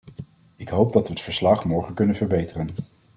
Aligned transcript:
Ik 0.55 0.69
hoop 0.69 0.91
dat 0.93 1.07
we 1.07 1.13
het 1.13 1.21
verslag 1.21 1.65
morgen 1.65 1.93
kunnen 1.93 2.15
verbeteren. 2.15 2.67